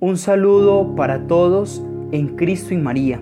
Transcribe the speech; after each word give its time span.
Un 0.00 0.16
saludo 0.16 0.94
para 0.94 1.26
todos 1.26 1.84
en 2.12 2.36
Cristo 2.36 2.72
y 2.72 2.76
María. 2.76 3.20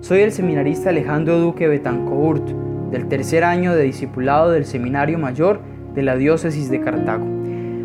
Soy 0.00 0.22
el 0.22 0.32
seminarista 0.32 0.90
Alejandro 0.90 1.38
Duque 1.38 1.68
Betancourt, 1.68 2.48
del 2.90 3.06
tercer 3.06 3.44
año 3.44 3.76
de 3.76 3.84
discipulado 3.84 4.50
del 4.50 4.64
Seminario 4.64 5.20
Mayor 5.20 5.60
de 5.94 6.02
la 6.02 6.16
Diócesis 6.16 6.68
de 6.68 6.80
Cartago. 6.80 7.24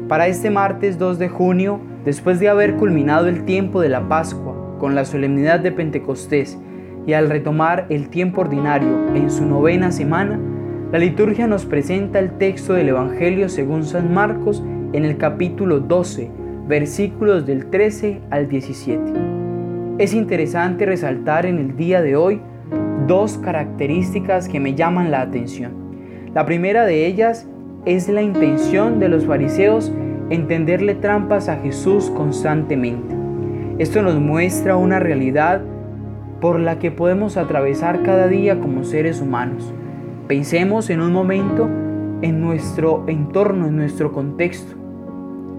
Para 0.08 0.26
este 0.26 0.50
martes 0.50 0.98
2 0.98 1.20
de 1.20 1.30
junio, 1.30 1.82
después 2.04 2.40
de 2.40 2.50
haber 2.50 2.78
culminado 2.78 3.28
el 3.28 3.46
tiempo 3.46 3.80
de 3.80 3.90
la 3.90 4.10
Pascua 4.10 4.76
con 4.80 4.96
la 4.96 5.06
solemnidad 5.06 5.60
de 5.60 5.72
Pentecostés 5.72 6.58
y 7.06 7.14
al 7.14 7.30
retomar 7.30 7.86
el 7.90 8.10
tiempo 8.10 8.42
ordinario 8.42 9.14
en 9.14 9.30
su 9.30 9.46
novena 9.46 9.92
semana, 9.92 10.40
la 10.92 10.98
liturgia 10.98 11.46
nos 11.46 11.68
presenta 11.68 12.18
el 12.18 12.40
texto 12.40 12.74
del 12.74 12.90
Evangelio 12.90 13.50
según 13.50 13.84
San 13.84 14.12
Marcos 14.12 14.64
en 14.94 15.06
el 15.06 15.18
capítulo 15.18 15.80
12 15.80 16.41
versículos 16.68 17.46
del 17.46 17.66
13 17.68 18.22
al 18.30 18.48
17. 18.48 19.02
Es 19.98 20.14
interesante 20.14 20.86
resaltar 20.86 21.46
en 21.46 21.58
el 21.58 21.76
día 21.76 22.02
de 22.02 22.16
hoy 22.16 22.42
dos 23.08 23.38
características 23.38 24.48
que 24.48 24.60
me 24.60 24.76
llaman 24.76 25.12
la 25.12 25.22
atención. 25.22 25.74
La 26.34 26.46
primera 26.46 26.86
de 26.86 27.08
ellas 27.08 27.48
es 27.86 28.08
la 28.08 28.22
intención 28.22 29.00
de 29.00 29.10
los 29.10 29.26
fariseos 29.26 29.92
en 30.30 30.48
tenderle 30.48 30.96
trampas 30.96 31.50
a 31.50 31.58
Jesús 31.58 32.10
constantemente. 32.12 33.16
Esto 33.80 34.02
nos 34.02 34.20
muestra 34.20 34.78
una 34.78 35.00
realidad 35.00 35.62
por 36.40 36.60
la 36.60 36.80
que 36.80 36.92
podemos 36.92 37.38
atravesar 37.38 38.02
cada 38.04 38.28
día 38.28 38.60
como 38.60 38.84
seres 38.84 39.22
humanos. 39.22 39.74
Pensemos 40.28 40.90
en 40.90 41.02
un 41.02 41.12
momento 41.12 41.68
en 42.22 42.40
nuestro 42.40 43.04
entorno, 43.08 43.68
en 43.68 43.76
nuestro 43.76 44.12
contexto 44.12 44.81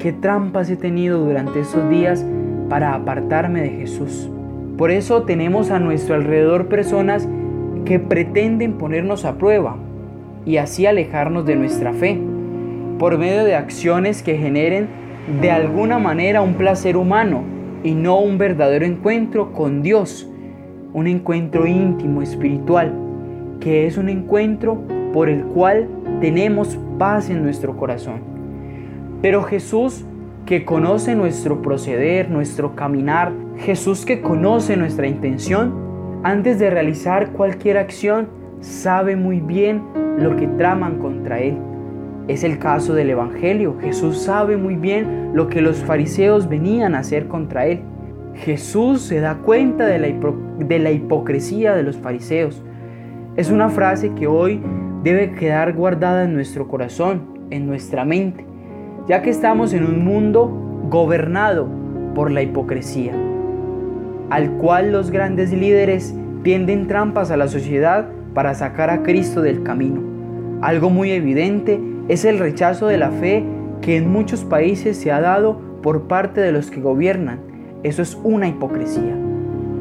qué 0.02 0.12
trampas 0.12 0.68
he 0.68 0.74
tenido 0.74 1.24
durante 1.24 1.60
estos 1.60 1.88
días 1.88 2.26
para 2.68 2.92
apartarme 2.92 3.62
de 3.62 3.70
Jesús. 3.70 4.28
Por 4.76 4.90
eso 4.90 5.22
tenemos 5.22 5.70
a 5.70 5.78
nuestro 5.78 6.16
alrededor 6.16 6.66
personas 6.66 7.28
que 7.84 8.00
pretenden 8.00 8.78
ponernos 8.78 9.24
a 9.24 9.38
prueba 9.38 9.76
y 10.44 10.56
así 10.56 10.86
alejarnos 10.86 11.46
de 11.46 11.54
nuestra 11.54 11.92
fe, 11.92 12.20
por 12.98 13.16
medio 13.16 13.44
de 13.44 13.54
acciones 13.54 14.24
que 14.24 14.36
generen 14.36 14.88
de 15.40 15.52
alguna 15.52 16.00
manera 16.00 16.42
un 16.42 16.54
placer 16.54 16.96
humano 16.96 17.44
y 17.84 17.94
no 17.94 18.18
un 18.18 18.38
verdadero 18.38 18.84
encuentro 18.84 19.52
con 19.52 19.82
Dios, 19.82 20.28
un 20.92 21.06
encuentro 21.06 21.64
íntimo, 21.64 22.22
espiritual, 22.22 22.92
que 23.60 23.86
es 23.86 23.96
un 23.96 24.08
encuentro 24.08 24.82
por 25.12 25.28
el 25.28 25.44
cual 25.44 25.86
tenemos 26.20 26.76
paz 26.98 27.30
en 27.30 27.44
nuestro 27.44 27.76
corazón. 27.76 28.31
Pero 29.22 29.44
Jesús 29.44 30.04
que 30.46 30.64
conoce 30.64 31.14
nuestro 31.14 31.62
proceder, 31.62 32.28
nuestro 32.28 32.74
caminar, 32.74 33.32
Jesús 33.58 34.04
que 34.04 34.20
conoce 34.20 34.76
nuestra 34.76 35.06
intención, 35.06 36.20
antes 36.24 36.58
de 36.58 36.70
realizar 36.70 37.30
cualquier 37.30 37.78
acción, 37.78 38.28
sabe 38.60 39.14
muy 39.14 39.40
bien 39.40 39.84
lo 40.18 40.34
que 40.34 40.48
traman 40.48 40.98
contra 40.98 41.38
Él. 41.38 41.56
Es 42.26 42.42
el 42.42 42.58
caso 42.58 42.94
del 42.94 43.10
Evangelio. 43.10 43.76
Jesús 43.80 44.22
sabe 44.22 44.56
muy 44.56 44.74
bien 44.74 45.30
lo 45.34 45.46
que 45.48 45.62
los 45.62 45.78
fariseos 45.78 46.48
venían 46.48 46.96
a 46.96 47.00
hacer 47.00 47.28
contra 47.28 47.66
Él. 47.66 47.80
Jesús 48.34 49.02
se 49.02 49.20
da 49.20 49.36
cuenta 49.36 49.86
de 49.86 49.98
la, 50.00 50.08
de 50.58 50.78
la 50.80 50.90
hipocresía 50.90 51.76
de 51.76 51.84
los 51.84 51.96
fariseos. 51.96 52.60
Es 53.36 53.52
una 53.52 53.68
frase 53.68 54.12
que 54.14 54.26
hoy 54.26 54.60
debe 55.04 55.32
quedar 55.32 55.74
guardada 55.74 56.24
en 56.24 56.34
nuestro 56.34 56.66
corazón, 56.66 57.22
en 57.50 57.66
nuestra 57.66 58.04
mente 58.04 58.51
ya 59.08 59.22
que 59.22 59.30
estamos 59.30 59.72
en 59.74 59.84
un 59.84 60.04
mundo 60.04 60.50
gobernado 60.88 61.66
por 62.14 62.30
la 62.30 62.42
hipocresía, 62.42 63.12
al 64.30 64.52
cual 64.52 64.92
los 64.92 65.10
grandes 65.10 65.52
líderes 65.52 66.14
tienden 66.42 66.86
trampas 66.86 67.30
a 67.30 67.36
la 67.36 67.48
sociedad 67.48 68.08
para 68.34 68.54
sacar 68.54 68.90
a 68.90 69.02
Cristo 69.02 69.42
del 69.42 69.62
camino. 69.62 70.00
Algo 70.60 70.90
muy 70.90 71.10
evidente 71.10 71.80
es 72.08 72.24
el 72.24 72.38
rechazo 72.38 72.86
de 72.86 72.98
la 72.98 73.10
fe 73.10 73.44
que 73.80 73.96
en 73.96 74.10
muchos 74.10 74.44
países 74.44 74.96
se 74.96 75.10
ha 75.10 75.20
dado 75.20 75.60
por 75.82 76.02
parte 76.02 76.40
de 76.40 76.52
los 76.52 76.70
que 76.70 76.80
gobiernan. 76.80 77.40
Eso 77.82 78.02
es 78.02 78.16
una 78.22 78.48
hipocresía. 78.48 79.16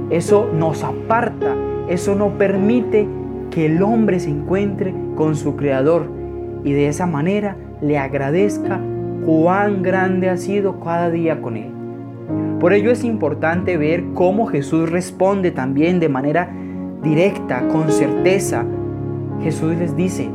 Eso 0.10 0.50
nos 0.58 0.84
aparta, 0.84 1.56
eso 1.88 2.16
no 2.16 2.38
permite 2.38 3.08
que 3.52 3.68
el 3.68 3.82
hombre 3.84 4.20
se 4.20 4.30
encuentre 4.30 4.94
con 5.16 5.36
su 5.36 5.56
Creador 5.56 6.08
y 6.64 6.74
de 6.74 6.88
esa 6.88 7.06
manera 7.06 7.56
le 7.82 7.98
agradezca 7.98 8.80
cuán 9.26 9.84
grande 9.84 10.30
ha 10.30 10.38
sido 10.38 10.80
cada 10.80 11.10
día 11.10 11.42
con 11.42 11.58
Él. 11.58 11.72
Por 12.60 12.74
ello 12.74 12.92
es 12.92 13.04
importante 13.04 13.78
ver 13.78 14.04
cómo 14.14 14.46
Jesús 14.46 14.90
responde 14.90 15.52
también 15.52 16.00
de 16.00 16.10
manera 16.10 16.50
directa, 17.02 17.68
con 17.70 17.92
certeza. 17.92 18.66
Jesús 19.42 19.76
les 19.78 19.96
dice 19.96 20.30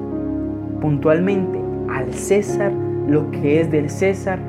puntualmente 0.80 1.58
al 1.88 2.12
César 2.12 2.72
lo 3.08 3.30
que 3.30 3.60
es 3.60 3.70
del 3.70 3.90
César, 3.90 4.40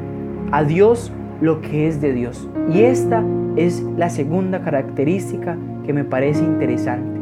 a 0.52 0.64
Dios 0.64 1.12
lo 1.42 1.62
que 1.62 1.88
es 1.88 2.02
de 2.02 2.14
Dios. 2.14 2.50
Y 2.74 2.82
esta 2.82 3.24
es 3.56 3.84
la 3.96 4.10
segunda 4.10 4.62
característica 4.62 5.58
que 5.86 5.94
me 5.94 6.04
parece 6.04 6.44
interesante. 6.44 7.20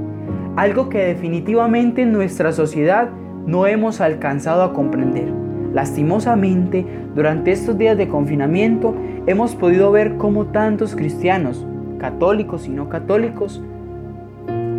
Algo 0.56 0.88
que 0.88 1.00
definitivamente 1.00 2.03
en 2.03 2.14
nuestra 2.14 2.53
sociedad 2.53 3.09
no 3.46 3.68
hemos 3.68 4.00
alcanzado 4.00 4.64
a 4.64 4.74
comprender. 4.74 5.44
Lastimosamente, 5.75 6.86
durante 7.16 7.52
estos 7.52 7.78
días 7.78 7.97
de 7.97 8.08
confinamiento 8.08 8.96
hemos 9.28 9.58
podido 9.58 9.91
ver 9.91 10.16
cómo 10.16 10.46
tantos 10.46 10.96
cristianos, 10.96 11.68
católicos 11.97 12.66
y 12.66 12.69
no 12.69 12.88
católicos, 12.88 13.62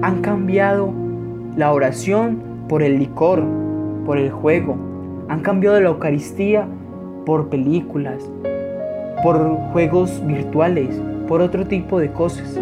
han 0.01 0.23
cambiado 0.23 0.95
la 1.55 1.71
oración 1.75 2.39
por 2.67 2.83
el 2.83 2.99
licor, 2.99 3.45
por 4.07 4.17
el 4.17 4.31
juego, 4.31 4.79
han 5.29 5.41
cambiado 5.41 5.79
la 5.83 5.91
Eucaristía 5.91 6.67
por 7.27 7.51
películas, 7.51 8.31
por 9.23 9.37
juegos 9.73 10.27
virtuales, 10.27 10.99
por 11.29 11.43
otro 11.43 11.67
tipo 11.67 11.99
de 11.99 12.11
cosas. 12.11 12.59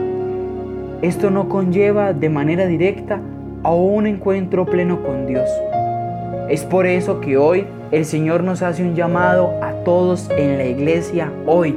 Esto 1.03 1.31
no 1.31 1.49
conlleva 1.49 2.13
de 2.13 2.31
manera 2.31 2.67
directa 2.67 3.21
a 3.63 3.73
un 3.73 4.09
encuentro 4.09 4.67
pleno 4.67 5.05
con 5.05 5.25
Dios. 5.29 5.49
Es 6.49 6.63
por 6.63 6.87
eso 6.87 7.23
que 7.23 7.39
hoy 7.39 7.65
el 7.91 8.05
Señor 8.05 8.45
nos 8.45 8.61
hace 8.61 8.83
un 8.83 8.95
llamado 8.95 9.55
a 9.63 9.73
todos 9.85 10.29
en 10.37 10.59
la 10.59 10.67
iglesia 10.67 11.33
hoy, 11.47 11.75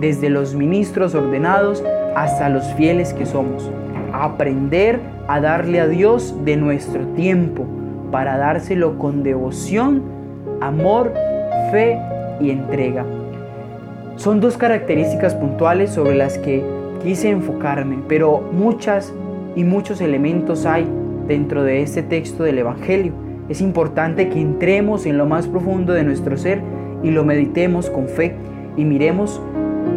desde 0.00 0.28
los 0.28 0.54
ministros 0.54 1.14
ordenados 1.14 1.82
hasta 2.14 2.50
los 2.50 2.64
fieles 2.74 3.14
que 3.14 3.24
somos, 3.24 3.70
a 4.12 4.24
aprender 4.24 5.00
a 5.28 5.40
darle 5.40 5.80
a 5.80 5.88
Dios 5.88 6.34
de 6.44 6.58
nuestro 6.58 7.06
tiempo 7.14 7.64
para 8.12 8.36
dárselo 8.36 8.98
con 8.98 9.22
devoción, 9.22 10.02
amor, 10.60 11.14
fe 11.70 11.98
y 12.38 12.50
entrega. 12.50 13.06
Son 14.16 14.42
dos 14.42 14.58
características 14.58 15.34
puntuales 15.34 15.90
sobre 15.90 16.16
las 16.16 16.36
que 16.36 16.62
quise 17.02 17.30
enfocarme, 17.30 18.00
pero 18.08 18.42
muchas 18.52 19.14
y 19.56 19.64
muchos 19.64 20.02
elementos 20.02 20.66
hay 20.66 20.86
dentro 21.26 21.62
de 21.62 21.80
este 21.80 22.02
texto 22.02 22.42
del 22.42 22.58
Evangelio 22.58 23.29
es 23.50 23.60
importante 23.60 24.28
que 24.28 24.40
entremos 24.40 25.06
en 25.06 25.18
lo 25.18 25.26
más 25.26 25.48
profundo 25.48 25.92
de 25.92 26.04
nuestro 26.04 26.36
ser 26.36 26.62
y 27.02 27.10
lo 27.10 27.24
meditemos 27.24 27.90
con 27.90 28.06
fe 28.06 28.36
y 28.76 28.84
miremos 28.84 29.42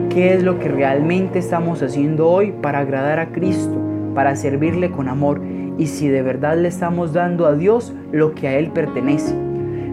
qué 0.09 0.33
es 0.33 0.43
lo 0.43 0.57
que 0.57 0.69
realmente 0.69 1.37
estamos 1.37 1.83
haciendo 1.83 2.27
hoy 2.27 2.51
para 2.63 2.79
agradar 2.79 3.19
a 3.19 3.27
Cristo, 3.27 3.79
para 4.15 4.35
servirle 4.35 4.89
con 4.89 5.07
amor 5.07 5.39
y 5.77 5.85
si 5.85 6.07
de 6.07 6.23
verdad 6.23 6.57
le 6.57 6.67
estamos 6.67 7.13
dando 7.13 7.45
a 7.45 7.53
Dios 7.53 7.93
lo 8.11 8.33
que 8.33 8.47
a 8.47 8.57
Él 8.57 8.71
pertenece. 8.71 9.35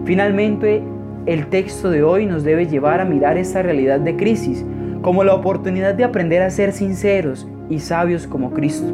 Finalmente, 0.05 0.81
el 1.27 1.45
texto 1.45 1.91
de 1.91 2.01
hoy 2.01 2.25
nos 2.25 2.43
debe 2.43 2.65
llevar 2.65 2.99
a 2.99 3.05
mirar 3.05 3.37
esta 3.37 3.61
realidad 3.61 3.99
de 3.99 4.15
crisis 4.15 4.65
como 5.03 5.23
la 5.23 5.35
oportunidad 5.35 5.93
de 5.93 6.03
aprender 6.03 6.41
a 6.41 6.49
ser 6.49 6.71
sinceros 6.71 7.47
y 7.69 7.77
sabios 7.77 8.25
como 8.25 8.51
Cristo, 8.51 8.91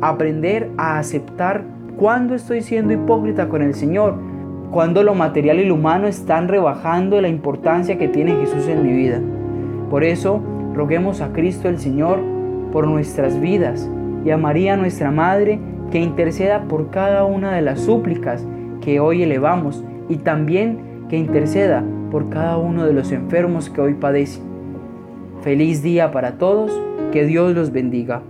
aprender 0.00 0.68
a 0.76 0.98
aceptar 0.98 1.62
¿Cuándo 2.00 2.34
estoy 2.34 2.62
siendo 2.62 2.94
hipócrita 2.94 3.50
con 3.50 3.60
el 3.60 3.74
Señor? 3.74 4.14
Cuando 4.70 5.02
lo 5.02 5.14
material 5.14 5.60
y 5.60 5.66
lo 5.66 5.74
humano 5.74 6.06
están 6.06 6.48
rebajando 6.48 7.20
la 7.20 7.28
importancia 7.28 7.98
que 7.98 8.08
tiene 8.08 8.36
Jesús 8.36 8.68
en 8.68 8.82
mi 8.82 8.94
vida. 8.94 9.20
Por 9.90 10.02
eso, 10.02 10.40
roguemos 10.72 11.20
a 11.20 11.34
Cristo 11.34 11.68
el 11.68 11.78
Señor 11.78 12.18
por 12.72 12.86
nuestras 12.86 13.38
vidas 13.38 13.86
y 14.24 14.30
a 14.30 14.38
María 14.38 14.78
nuestra 14.78 15.10
Madre 15.10 15.60
que 15.90 16.00
interceda 16.00 16.62
por 16.62 16.88
cada 16.88 17.26
una 17.26 17.52
de 17.52 17.60
las 17.60 17.80
súplicas 17.80 18.46
que 18.80 18.98
hoy 18.98 19.22
elevamos 19.22 19.84
y 20.08 20.16
también 20.16 20.78
que 21.10 21.18
interceda 21.18 21.84
por 22.10 22.30
cada 22.30 22.56
uno 22.56 22.86
de 22.86 22.94
los 22.94 23.12
enfermos 23.12 23.68
que 23.68 23.82
hoy 23.82 23.92
padecen. 23.92 24.44
Feliz 25.42 25.82
día 25.82 26.12
para 26.12 26.38
todos, 26.38 26.72
que 27.12 27.26
Dios 27.26 27.54
los 27.54 27.72
bendiga. 27.72 28.22